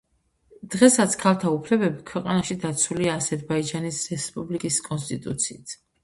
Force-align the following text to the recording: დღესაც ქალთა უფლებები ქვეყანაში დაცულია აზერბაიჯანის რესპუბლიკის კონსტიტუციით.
დღესაც 0.75 1.11
ქალთა 1.23 1.49
უფლებები 1.57 2.01
ქვეყანაში 2.11 2.57
დაცულია 2.63 3.17
აზერბაიჯანის 3.23 3.99
რესპუბლიკის 4.13 4.79
კონსტიტუციით. 4.89 5.75